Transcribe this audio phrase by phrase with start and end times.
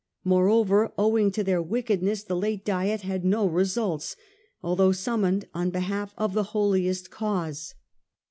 [0.23, 4.15] Moreover, owing to their wickedness, the late Diet had no results,
[4.63, 7.75] although summoned on behalf of the holiest cause.